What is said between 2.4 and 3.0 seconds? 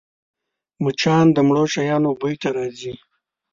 ته راځي